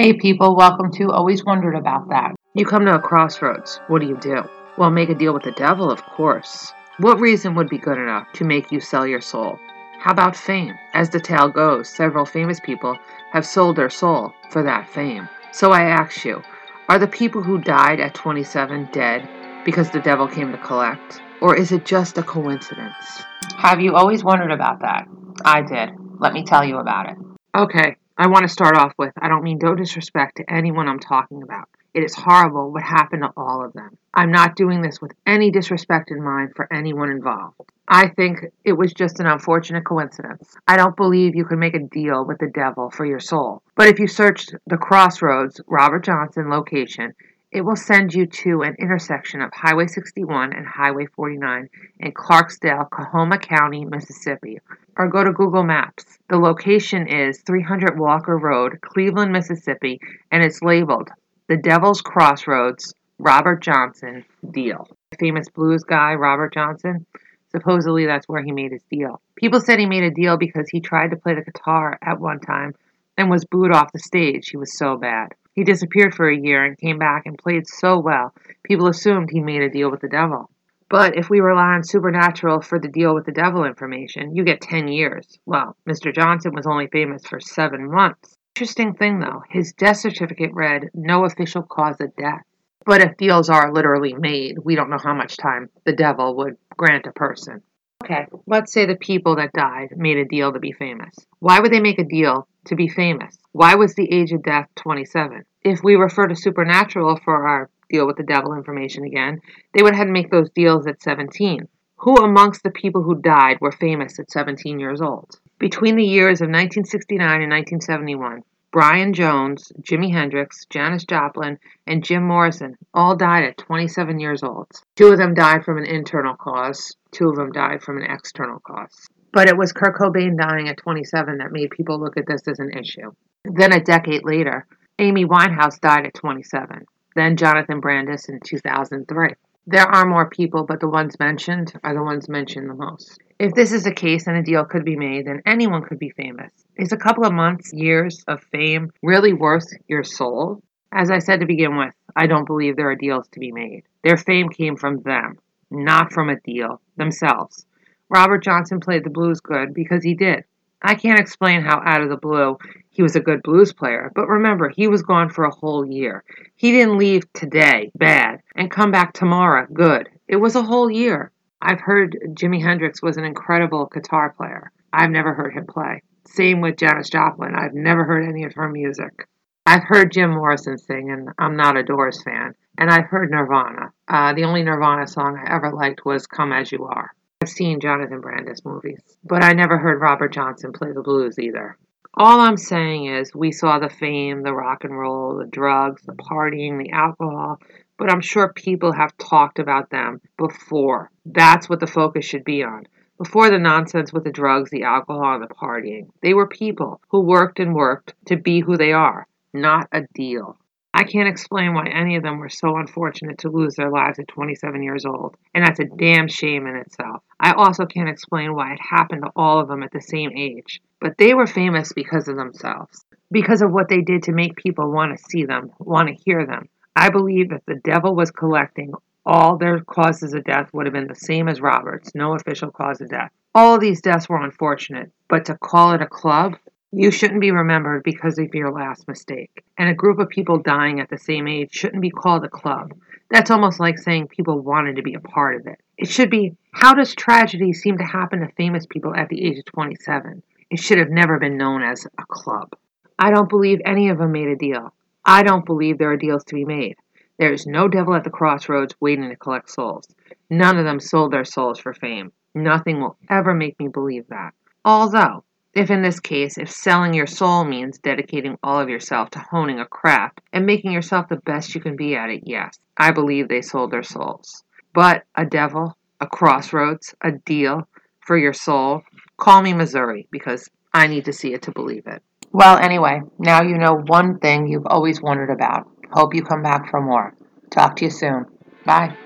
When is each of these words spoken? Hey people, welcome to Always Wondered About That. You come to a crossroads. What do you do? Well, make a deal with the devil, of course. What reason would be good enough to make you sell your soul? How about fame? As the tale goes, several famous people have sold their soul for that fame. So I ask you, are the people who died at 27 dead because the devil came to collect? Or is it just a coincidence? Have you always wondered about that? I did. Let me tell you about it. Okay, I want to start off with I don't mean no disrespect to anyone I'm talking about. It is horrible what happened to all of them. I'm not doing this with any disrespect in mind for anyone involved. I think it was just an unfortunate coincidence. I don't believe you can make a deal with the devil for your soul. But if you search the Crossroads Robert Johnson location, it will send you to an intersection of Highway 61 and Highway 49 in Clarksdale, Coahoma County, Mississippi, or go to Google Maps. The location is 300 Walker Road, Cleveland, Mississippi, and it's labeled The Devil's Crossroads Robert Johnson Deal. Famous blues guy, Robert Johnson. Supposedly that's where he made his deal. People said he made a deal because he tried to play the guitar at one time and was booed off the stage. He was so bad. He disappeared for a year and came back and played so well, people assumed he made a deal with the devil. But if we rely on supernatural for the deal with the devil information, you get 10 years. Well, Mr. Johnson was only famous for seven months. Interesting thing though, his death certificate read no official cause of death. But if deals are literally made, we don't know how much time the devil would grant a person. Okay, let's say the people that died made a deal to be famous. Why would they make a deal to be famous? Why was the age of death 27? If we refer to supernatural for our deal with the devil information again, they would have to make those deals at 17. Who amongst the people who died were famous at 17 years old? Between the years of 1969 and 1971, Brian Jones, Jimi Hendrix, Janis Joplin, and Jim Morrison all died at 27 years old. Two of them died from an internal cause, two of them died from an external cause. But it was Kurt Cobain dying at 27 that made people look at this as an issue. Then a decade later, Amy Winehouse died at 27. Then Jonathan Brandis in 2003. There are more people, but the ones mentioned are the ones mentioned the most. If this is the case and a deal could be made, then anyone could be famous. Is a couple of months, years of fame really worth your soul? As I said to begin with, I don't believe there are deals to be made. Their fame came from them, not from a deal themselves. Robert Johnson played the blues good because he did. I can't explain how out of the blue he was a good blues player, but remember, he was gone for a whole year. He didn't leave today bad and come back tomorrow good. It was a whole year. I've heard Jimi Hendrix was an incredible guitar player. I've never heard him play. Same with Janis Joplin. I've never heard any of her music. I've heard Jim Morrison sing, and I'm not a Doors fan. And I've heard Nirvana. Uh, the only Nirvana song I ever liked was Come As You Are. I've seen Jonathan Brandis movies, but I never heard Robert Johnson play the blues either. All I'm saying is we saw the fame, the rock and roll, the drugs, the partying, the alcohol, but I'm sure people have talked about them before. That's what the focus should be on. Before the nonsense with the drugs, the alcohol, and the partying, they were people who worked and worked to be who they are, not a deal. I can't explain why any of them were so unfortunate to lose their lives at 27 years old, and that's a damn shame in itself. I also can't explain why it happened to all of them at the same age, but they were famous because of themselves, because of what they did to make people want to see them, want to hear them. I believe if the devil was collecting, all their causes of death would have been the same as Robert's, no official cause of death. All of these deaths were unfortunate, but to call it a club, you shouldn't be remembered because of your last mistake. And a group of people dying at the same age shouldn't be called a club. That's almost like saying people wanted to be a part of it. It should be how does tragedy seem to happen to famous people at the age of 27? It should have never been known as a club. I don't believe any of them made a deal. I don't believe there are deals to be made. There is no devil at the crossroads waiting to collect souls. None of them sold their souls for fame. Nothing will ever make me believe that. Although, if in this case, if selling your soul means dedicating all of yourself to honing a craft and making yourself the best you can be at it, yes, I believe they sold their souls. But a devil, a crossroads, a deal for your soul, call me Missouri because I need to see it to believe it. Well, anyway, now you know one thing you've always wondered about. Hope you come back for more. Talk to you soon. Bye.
Hey 0.00 0.12
people, 0.12 0.54
welcome 0.54 0.92
to 0.92 1.10
Always 1.10 1.44
Wondered 1.44 1.74
About 1.74 2.08
That. 2.08 2.36
You 2.54 2.64
come 2.64 2.84
to 2.84 2.94
a 2.94 3.00
crossroads. 3.00 3.80
What 3.88 4.00
do 4.00 4.06
you 4.06 4.16
do? 4.16 4.44
Well, 4.76 4.92
make 4.92 5.08
a 5.08 5.14
deal 5.16 5.34
with 5.34 5.42
the 5.42 5.50
devil, 5.50 5.90
of 5.90 6.04
course. 6.04 6.72
What 6.98 7.18
reason 7.18 7.56
would 7.56 7.68
be 7.68 7.78
good 7.78 7.98
enough 7.98 8.30
to 8.34 8.44
make 8.44 8.70
you 8.70 8.78
sell 8.78 9.04
your 9.04 9.20
soul? 9.20 9.58
How 9.98 10.12
about 10.12 10.36
fame? 10.36 10.76
As 10.94 11.10
the 11.10 11.18
tale 11.18 11.48
goes, 11.48 11.88
several 11.88 12.24
famous 12.24 12.60
people 12.60 12.96
have 13.32 13.44
sold 13.44 13.74
their 13.74 13.90
soul 13.90 14.32
for 14.50 14.62
that 14.62 14.88
fame. 14.88 15.28
So 15.50 15.72
I 15.72 15.82
ask 15.82 16.24
you, 16.24 16.44
are 16.88 17.00
the 17.00 17.08
people 17.08 17.42
who 17.42 17.58
died 17.58 17.98
at 17.98 18.14
27 18.14 18.90
dead 18.92 19.28
because 19.64 19.90
the 19.90 19.98
devil 19.98 20.28
came 20.28 20.52
to 20.52 20.58
collect? 20.58 21.20
Or 21.40 21.56
is 21.56 21.72
it 21.72 21.84
just 21.84 22.18
a 22.18 22.22
coincidence? 22.22 23.24
Have 23.56 23.80
you 23.80 23.96
always 23.96 24.22
wondered 24.22 24.52
about 24.52 24.78
that? 24.82 25.08
I 25.44 25.62
did. 25.62 25.90
Let 26.20 26.34
me 26.34 26.44
tell 26.44 26.64
you 26.64 26.78
about 26.78 27.10
it. 27.10 27.16
Okay, 27.56 27.96
I 28.20 28.26
want 28.26 28.42
to 28.42 28.48
start 28.48 28.76
off 28.76 28.94
with 28.98 29.12
I 29.16 29.28
don't 29.28 29.44
mean 29.44 29.60
no 29.62 29.76
disrespect 29.76 30.38
to 30.38 30.52
anyone 30.52 30.88
I'm 30.88 30.98
talking 30.98 31.40
about. 31.44 31.68
It 31.94 32.02
is 32.02 32.16
horrible 32.16 32.72
what 32.72 32.82
happened 32.82 33.22
to 33.22 33.30
all 33.36 33.64
of 33.64 33.74
them. 33.74 33.96
I'm 34.12 34.32
not 34.32 34.56
doing 34.56 34.82
this 34.82 35.00
with 35.00 35.12
any 35.24 35.52
disrespect 35.52 36.10
in 36.10 36.20
mind 36.20 36.50
for 36.56 36.66
anyone 36.72 37.12
involved. 37.12 37.70
I 37.86 38.08
think 38.08 38.40
it 38.64 38.72
was 38.72 38.92
just 38.92 39.20
an 39.20 39.26
unfortunate 39.26 39.84
coincidence. 39.84 40.52
I 40.66 40.76
don't 40.76 40.96
believe 40.96 41.36
you 41.36 41.44
can 41.44 41.60
make 41.60 41.76
a 41.76 41.78
deal 41.78 42.26
with 42.26 42.38
the 42.38 42.50
devil 42.52 42.90
for 42.90 43.06
your 43.06 43.20
soul. 43.20 43.62
But 43.76 43.86
if 43.86 44.00
you 44.00 44.08
search 44.08 44.46
the 44.66 44.78
Crossroads 44.78 45.60
Robert 45.68 46.04
Johnson 46.04 46.50
location, 46.50 47.14
it 47.50 47.62
will 47.62 47.76
send 47.76 48.12
you 48.12 48.26
to 48.26 48.62
an 48.62 48.74
intersection 48.78 49.40
of 49.40 49.50
Highway 49.54 49.86
61 49.86 50.52
and 50.52 50.66
Highway 50.66 51.06
49 51.06 51.68
in 52.00 52.12
Clarksdale, 52.12 52.90
Coahoma 52.90 53.38
County, 53.38 53.86
Mississippi, 53.86 54.58
or 54.98 55.08
go 55.08 55.22
to 55.22 55.32
Google 55.32 55.62
Maps. 55.62 56.18
The 56.28 56.36
location 56.36 57.06
is 57.06 57.40
300 57.46 57.98
Walker 57.98 58.36
Road, 58.36 58.80
Cleveland, 58.82 59.32
Mississippi, 59.32 60.00
and 60.32 60.42
it's 60.42 60.60
labeled 60.60 61.08
The 61.46 61.56
Devil's 61.56 62.02
Crossroads 62.02 62.92
Robert 63.18 63.62
Johnson 63.62 64.24
Deal. 64.50 64.88
Famous 65.18 65.48
blues 65.48 65.84
guy, 65.84 66.14
Robert 66.14 66.52
Johnson. 66.52 67.06
Supposedly 67.50 68.06
that's 68.06 68.28
where 68.28 68.42
he 68.42 68.52
made 68.52 68.72
his 68.72 68.82
deal. 68.90 69.22
People 69.36 69.60
said 69.60 69.78
he 69.78 69.86
made 69.86 70.02
a 70.04 70.10
deal 70.10 70.36
because 70.36 70.68
he 70.68 70.80
tried 70.80 71.10
to 71.10 71.16
play 71.16 71.34
the 71.34 71.42
guitar 71.42 71.98
at 72.02 72.20
one 72.20 72.40
time 72.40 72.74
and 73.16 73.30
was 73.30 73.44
booed 73.44 73.72
off 73.72 73.92
the 73.92 73.98
stage. 73.98 74.48
He 74.50 74.56
was 74.56 74.76
so 74.76 74.96
bad. 74.96 75.34
He 75.54 75.64
disappeared 75.64 76.14
for 76.14 76.28
a 76.28 76.36
year 76.36 76.64
and 76.64 76.78
came 76.78 76.98
back 76.98 77.22
and 77.24 77.38
played 77.38 77.66
so 77.66 77.98
well, 77.98 78.32
people 78.62 78.86
assumed 78.86 79.30
he 79.30 79.40
made 79.40 79.62
a 79.62 79.70
deal 79.70 79.90
with 79.90 80.00
the 80.00 80.08
devil. 80.08 80.50
But 80.90 81.16
if 81.16 81.28
we 81.28 81.40
rely 81.40 81.74
on 81.74 81.84
supernatural 81.84 82.62
for 82.62 82.78
the 82.78 82.88
deal 82.88 83.14
with 83.14 83.26
the 83.26 83.32
devil 83.32 83.64
information, 83.64 84.34
you 84.34 84.44
get 84.44 84.62
10 84.62 84.88
years. 84.88 85.38
Well, 85.44 85.76
Mr. 85.86 86.14
Johnson 86.14 86.52
was 86.54 86.66
only 86.66 86.86
famous 86.86 87.26
for 87.26 87.40
seven 87.40 87.90
months. 87.90 88.38
Interesting 88.56 88.94
thing 88.94 89.20
though, 89.20 89.42
his 89.50 89.72
death 89.72 89.98
certificate 89.98 90.50
read 90.52 90.90
no 90.94 91.24
official 91.24 91.62
cause 91.62 92.00
of 92.00 92.16
death. 92.16 92.42
But 92.86 93.02
if 93.02 93.18
deals 93.18 93.50
are 93.50 93.72
literally 93.72 94.14
made, 94.14 94.56
we 94.64 94.74
don't 94.74 94.88
know 94.88 94.98
how 95.02 95.14
much 95.14 95.36
time 95.36 95.68
the 95.84 95.92
devil 95.92 96.34
would 96.36 96.56
grant 96.76 97.06
a 97.06 97.12
person. 97.12 97.62
Okay, 98.02 98.26
let's 98.46 98.72
say 98.72 98.86
the 98.86 98.96
people 98.96 99.36
that 99.36 99.52
died 99.52 99.88
made 99.96 100.16
a 100.16 100.24
deal 100.24 100.52
to 100.52 100.58
be 100.58 100.72
famous. 100.72 101.14
Why 101.40 101.60
would 101.60 101.72
they 101.72 101.80
make 101.80 101.98
a 101.98 102.04
deal 102.04 102.48
to 102.66 102.76
be 102.76 102.88
famous? 102.88 103.36
Why 103.52 103.74
was 103.74 103.94
the 103.94 104.10
age 104.10 104.32
of 104.32 104.42
death 104.42 104.68
27? 104.76 105.44
If 105.62 105.82
we 105.82 105.96
refer 105.96 106.28
to 106.28 106.34
supernatural 106.34 107.20
for 107.22 107.46
our 107.46 107.68
deal 107.88 108.06
with 108.06 108.16
the 108.16 108.22
devil 108.22 108.54
information 108.54 109.04
again, 109.04 109.40
they 109.74 109.82
would 109.82 109.94
have 109.94 110.06
to 110.06 110.12
make 110.12 110.30
those 110.30 110.50
deals 110.50 110.86
at 110.86 111.02
17. 111.02 111.68
Who 112.02 112.14
amongst 112.14 112.62
the 112.62 112.70
people 112.70 113.02
who 113.02 113.20
died 113.20 113.58
were 113.60 113.72
famous 113.72 114.18
at 114.18 114.30
17 114.30 114.78
years 114.78 115.00
old? 115.00 115.40
Between 115.58 115.96
the 115.96 116.04
years 116.04 116.40
of 116.40 116.46
1969 116.46 117.18
and 117.20 117.50
1971, 117.50 118.44
Brian 118.70 119.14
Jones, 119.14 119.72
Jimi 119.80 120.12
Hendrix, 120.12 120.66
Janis 120.66 121.04
Joplin, 121.04 121.58
and 121.86 122.04
Jim 122.04 122.22
Morrison 122.22 122.76
all 122.92 123.16
died 123.16 123.44
at 123.44 123.56
27 123.56 124.20
years 124.20 124.42
old. 124.42 124.68
Two 124.94 125.08
of 125.08 125.18
them 125.18 125.34
died 125.34 125.64
from 125.64 125.78
an 125.78 125.86
internal 125.86 126.36
cause, 126.36 126.94
two 127.10 127.30
of 127.30 127.36
them 127.36 127.50
died 127.50 127.82
from 127.82 127.96
an 127.96 128.04
external 128.04 128.60
cause. 128.60 129.08
But 129.32 129.48
it 129.48 129.56
was 129.56 129.72
Kurt 129.72 129.96
Cobain 129.96 130.36
dying 130.36 130.68
at 130.68 130.76
27 130.76 131.38
that 131.38 131.50
made 131.50 131.70
people 131.70 131.98
look 131.98 132.16
at 132.16 132.26
this 132.26 132.46
as 132.46 132.58
an 132.58 132.70
issue. 132.72 133.10
Then 133.44 133.72
a 133.72 133.82
decade 133.82 134.24
later, 134.24 134.66
Amy 134.98 135.24
Winehouse 135.24 135.80
died 135.80 136.06
at 136.06 136.14
27. 136.14 136.84
Then 137.14 137.36
Jonathan 137.36 137.80
Brandis 137.80 138.28
in 138.28 138.40
2003. 138.44 139.30
There 139.66 139.86
are 139.86 140.06
more 140.06 140.30
people, 140.30 140.64
but 140.64 140.80
the 140.80 140.88
ones 140.88 141.18
mentioned 141.18 141.74
are 141.84 141.92
the 141.92 142.02
ones 142.02 142.28
mentioned 142.28 142.70
the 142.70 142.74
most. 142.74 143.20
If 143.38 143.52
this 143.52 143.70
is 143.70 143.84
the 143.84 143.92
case 143.92 144.26
and 144.26 144.36
a 144.36 144.42
deal 144.42 144.64
could 144.64 144.84
be 144.84 144.96
made, 144.96 145.26
then 145.26 145.42
anyone 145.44 145.82
could 145.82 145.98
be 145.98 146.08
famous. 146.10 146.50
Is 146.76 146.92
a 146.92 146.96
couple 146.96 147.26
of 147.26 147.34
months, 147.34 147.72
years 147.74 148.24
of 148.26 148.42
fame 148.50 148.90
really 149.02 149.34
worth 149.34 149.68
your 149.86 150.04
soul? 150.04 150.62
As 150.90 151.10
I 151.10 151.18
said 151.18 151.40
to 151.40 151.46
begin 151.46 151.76
with, 151.76 151.92
I 152.16 152.26
don't 152.26 152.46
believe 152.46 152.76
there 152.76 152.90
are 152.90 152.96
deals 152.96 153.28
to 153.28 153.40
be 153.40 153.52
made. 153.52 153.82
Their 154.02 154.16
fame 154.16 154.48
came 154.48 154.76
from 154.76 155.02
them, 155.02 155.36
not 155.70 156.14
from 156.14 156.30
a 156.30 156.40
deal 156.40 156.80
themselves. 156.96 157.66
Robert 158.08 158.42
Johnson 158.42 158.80
played 158.80 159.04
the 159.04 159.10
blues 159.10 159.40
good 159.40 159.74
because 159.74 160.02
he 160.02 160.14
did. 160.14 160.44
I 160.80 160.94
can't 160.94 161.20
explain 161.20 161.62
how 161.62 161.82
out 161.84 162.00
of 162.00 162.08
the 162.08 162.16
blue 162.16 162.56
he 162.98 163.02
was 163.02 163.14
a 163.14 163.20
good 163.20 163.44
blues 163.44 163.72
player, 163.72 164.10
but 164.12 164.26
remember, 164.26 164.68
he 164.68 164.88
was 164.88 165.02
gone 165.04 165.28
for 165.28 165.44
a 165.44 165.54
whole 165.54 165.86
year. 165.86 166.24
He 166.56 166.72
didn't 166.72 166.98
leave 166.98 167.32
today 167.32 167.92
bad 167.94 168.40
and 168.56 168.72
come 168.72 168.90
back 168.90 169.12
tomorrow 169.12 169.68
good. 169.72 170.08
It 170.26 170.34
was 170.34 170.56
a 170.56 170.64
whole 170.64 170.90
year. 170.90 171.30
I've 171.62 171.78
heard 171.78 172.18
Jimi 172.30 172.60
Hendrix 172.60 173.00
was 173.00 173.16
an 173.16 173.22
incredible 173.22 173.86
guitar 173.86 174.34
player. 174.36 174.72
I've 174.92 175.12
never 175.12 175.32
heard 175.32 175.54
him 175.54 175.68
play. 175.68 176.02
Same 176.26 176.60
with 176.60 176.76
Janis 176.76 177.08
Joplin. 177.08 177.54
I've 177.54 177.72
never 177.72 178.02
heard 178.02 178.28
any 178.28 178.42
of 178.42 178.54
her 178.54 178.68
music. 178.68 179.28
I've 179.64 179.84
heard 179.84 180.10
Jim 180.10 180.30
Morrison 180.30 180.76
sing, 180.76 181.12
and 181.12 181.28
I'm 181.38 181.54
not 181.54 181.76
a 181.76 181.84
Doors 181.84 182.20
fan. 182.24 182.56
And 182.78 182.90
I've 182.90 183.06
heard 183.06 183.30
Nirvana. 183.30 183.92
Uh, 184.08 184.34
the 184.34 184.42
only 184.42 184.64
Nirvana 184.64 185.06
song 185.06 185.38
I 185.38 185.54
ever 185.54 185.70
liked 185.70 186.04
was 186.04 186.26
Come 186.26 186.52
As 186.52 186.72
You 186.72 186.86
Are. 186.86 187.12
I've 187.42 187.48
seen 187.48 187.78
Jonathan 187.78 188.20
Brandis 188.20 188.64
movies, 188.64 189.00
but 189.22 189.44
I 189.44 189.52
never 189.52 189.78
heard 189.78 190.00
Robert 190.00 190.32
Johnson 190.32 190.72
play 190.72 190.90
the 190.90 191.02
blues 191.02 191.38
either. 191.38 191.78
All 192.20 192.40
I'm 192.40 192.56
saying 192.56 193.06
is 193.06 193.32
we 193.32 193.52
saw 193.52 193.78
the 193.78 193.88
fame, 193.88 194.42
the 194.42 194.52
rock 194.52 194.82
and 194.82 194.98
roll, 194.98 195.36
the 195.36 195.46
drugs, 195.46 196.02
the 196.02 196.14
partying, 196.14 196.76
the 196.76 196.90
alcohol, 196.90 197.60
but 197.96 198.10
I'm 198.10 198.20
sure 198.20 198.52
people 198.52 198.92
have 198.92 199.16
talked 199.18 199.60
about 199.60 199.90
them 199.90 200.20
before. 200.36 201.12
That's 201.24 201.68
what 201.68 201.78
the 201.78 201.86
focus 201.86 202.24
should 202.24 202.42
be 202.42 202.64
on. 202.64 202.88
Before 203.18 203.50
the 203.50 203.60
nonsense 203.60 204.12
with 204.12 204.24
the 204.24 204.32
drugs, 204.32 204.68
the 204.70 204.82
alcohol, 204.82 205.34
and 205.34 205.44
the 205.44 205.54
partying, 205.54 206.08
they 206.20 206.34
were 206.34 206.48
people 206.48 207.00
who 207.10 207.20
worked 207.20 207.60
and 207.60 207.72
worked 207.72 208.14
to 208.26 208.36
be 208.36 208.58
who 208.58 208.76
they 208.76 208.92
are, 208.92 209.28
not 209.52 209.86
a 209.92 210.02
deal. 210.12 210.58
I 210.98 211.04
can't 211.04 211.28
explain 211.28 211.74
why 211.74 211.86
any 211.86 212.16
of 212.16 212.24
them 212.24 212.40
were 212.40 212.48
so 212.48 212.76
unfortunate 212.76 213.38
to 213.38 213.50
lose 213.50 213.76
their 213.76 213.88
lives 213.88 214.18
at 214.18 214.26
27 214.26 214.82
years 214.82 215.06
old, 215.06 215.36
and 215.54 215.64
that's 215.64 215.78
a 215.78 215.84
damn 215.84 216.26
shame 216.26 216.66
in 216.66 216.74
itself. 216.74 217.22
I 217.38 217.52
also 217.52 217.86
can't 217.86 218.08
explain 218.08 218.52
why 218.52 218.72
it 218.72 218.80
happened 218.80 219.22
to 219.22 219.30
all 219.36 219.60
of 219.60 219.68
them 219.68 219.84
at 219.84 219.92
the 219.92 220.00
same 220.00 220.32
age, 220.36 220.80
but 221.00 221.16
they 221.16 221.34
were 221.34 221.46
famous 221.46 221.92
because 221.92 222.26
of 222.26 222.34
themselves, 222.34 223.04
because 223.30 223.62
of 223.62 223.70
what 223.70 223.88
they 223.88 224.00
did 224.00 224.24
to 224.24 224.32
make 224.32 224.56
people 224.56 224.90
want 224.90 225.16
to 225.16 225.24
see 225.30 225.44
them, 225.44 225.70
want 225.78 226.08
to 226.08 226.20
hear 226.24 226.44
them. 226.44 226.68
I 226.96 227.10
believe 227.10 227.52
if 227.52 227.64
the 227.64 227.76
devil 227.76 228.16
was 228.16 228.32
collecting, 228.32 228.92
all 229.24 229.56
their 229.56 229.78
causes 229.78 230.34
of 230.34 230.42
death 230.42 230.68
would 230.72 230.86
have 230.86 230.94
been 230.94 231.06
the 231.06 231.14
same 231.14 231.46
as 231.48 231.60
Robert's, 231.60 232.12
no 232.16 232.34
official 232.34 232.72
cause 232.72 233.00
of 233.00 233.10
death. 233.10 233.30
All 233.54 233.76
of 233.76 233.80
these 233.80 234.00
deaths 234.00 234.28
were 234.28 234.42
unfortunate, 234.42 235.12
but 235.28 235.44
to 235.44 235.56
call 235.58 235.92
it 235.92 236.02
a 236.02 236.08
club, 236.08 236.56
you 236.92 237.10
shouldn't 237.10 237.40
be 237.40 237.50
remembered 237.50 238.02
because 238.02 238.38
of 238.38 238.54
your 238.54 238.72
last 238.72 239.06
mistake. 239.06 239.62
And 239.76 239.90
a 239.90 239.94
group 239.94 240.18
of 240.18 240.28
people 240.28 240.58
dying 240.58 241.00
at 241.00 241.10
the 241.10 241.18
same 241.18 241.46
age 241.46 241.72
shouldn't 241.72 242.00
be 242.00 242.10
called 242.10 242.44
a 242.44 242.48
club. 242.48 242.94
That's 243.30 243.50
almost 243.50 243.78
like 243.78 243.98
saying 243.98 244.28
people 244.28 244.60
wanted 244.60 244.96
to 244.96 245.02
be 245.02 245.14
a 245.14 245.20
part 245.20 245.56
of 245.60 245.66
it. 245.66 245.80
It 245.98 246.08
should 246.08 246.30
be 246.30 246.56
how 246.72 246.94
does 246.94 247.14
tragedy 247.14 247.74
seem 247.74 247.98
to 247.98 248.04
happen 248.04 248.40
to 248.40 248.48
famous 248.56 248.86
people 248.86 249.14
at 249.14 249.28
the 249.28 249.44
age 249.44 249.58
of 249.58 249.66
27? 249.66 250.42
It 250.70 250.78
should 250.78 250.98
have 250.98 251.10
never 251.10 251.38
been 251.38 251.58
known 251.58 251.82
as 251.82 252.06
a 252.06 252.24
club. 252.26 252.74
I 253.18 253.30
don't 253.30 253.48
believe 253.48 253.80
any 253.84 254.08
of 254.08 254.18
them 254.18 254.32
made 254.32 254.48
a 254.48 254.56
deal. 254.56 254.94
I 255.24 255.42
don't 255.42 255.66
believe 255.66 255.98
there 255.98 256.12
are 256.12 256.16
deals 256.16 256.44
to 256.44 256.54
be 256.54 256.64
made. 256.64 256.96
There 257.38 257.52
is 257.52 257.66
no 257.66 257.86
devil 257.88 258.14
at 258.14 258.24
the 258.24 258.30
crossroads 258.30 258.94
waiting 259.00 259.28
to 259.28 259.36
collect 259.36 259.70
souls. 259.70 260.08
None 260.48 260.78
of 260.78 260.84
them 260.84 261.00
sold 261.00 261.32
their 261.32 261.44
souls 261.44 261.78
for 261.78 261.92
fame. 261.92 262.32
Nothing 262.54 263.00
will 263.00 263.18
ever 263.28 263.52
make 263.52 263.78
me 263.78 263.88
believe 263.88 264.26
that. 264.28 264.54
Although, 264.84 265.44
if 265.78 265.90
in 265.90 266.02
this 266.02 266.18
case, 266.18 266.58
if 266.58 266.68
selling 266.68 267.14
your 267.14 267.28
soul 267.28 267.64
means 267.64 267.98
dedicating 267.98 268.58
all 268.64 268.80
of 268.80 268.88
yourself 268.88 269.30
to 269.30 269.38
honing 269.38 269.78
a 269.78 269.86
craft 269.86 270.40
and 270.52 270.66
making 270.66 270.90
yourself 270.90 271.28
the 271.28 271.36
best 271.36 271.72
you 271.72 271.80
can 271.80 271.94
be 271.94 272.16
at 272.16 272.30
it, 272.30 272.42
yes, 272.44 272.80
I 272.96 273.12
believe 273.12 273.46
they 273.46 273.62
sold 273.62 273.92
their 273.92 274.02
souls. 274.02 274.64
But 274.92 275.22
a 275.36 275.46
devil, 275.46 275.96
a 276.20 276.26
crossroads, 276.26 277.14
a 277.22 277.30
deal 277.30 277.86
for 278.26 278.36
your 278.36 278.52
soul, 278.52 279.02
call 279.36 279.62
me 279.62 279.72
Missouri 279.72 280.26
because 280.32 280.68
I 280.92 281.06
need 281.06 281.26
to 281.26 281.32
see 281.32 281.54
it 281.54 281.62
to 281.62 281.70
believe 281.70 282.08
it. 282.08 282.22
Well, 282.50 282.76
anyway, 282.76 283.20
now 283.38 283.62
you 283.62 283.78
know 283.78 284.02
one 284.06 284.40
thing 284.40 284.66
you've 284.66 284.86
always 284.86 285.22
wondered 285.22 285.50
about. 285.50 285.88
Hope 286.10 286.34
you 286.34 286.42
come 286.42 286.62
back 286.62 286.90
for 286.90 287.00
more. 287.00 287.36
Talk 287.70 287.94
to 287.96 288.06
you 288.06 288.10
soon. 288.10 288.46
Bye. 288.84 289.16